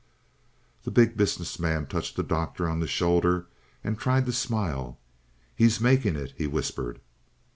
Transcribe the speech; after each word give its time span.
The 0.81 0.89
Big 0.89 1.15
Business 1.15 1.59
Man 1.59 1.85
touched 1.85 2.15
the 2.15 2.23
Doctor 2.23 2.67
on 2.67 2.79
the 2.79 2.87
shoulder 2.87 3.45
and 3.83 3.99
tried 3.99 4.25
to 4.25 4.33
smile. 4.33 4.97
"He's 5.55 5.79
making 5.79 6.15
it," 6.15 6.33
he 6.35 6.47
whispered. 6.47 6.99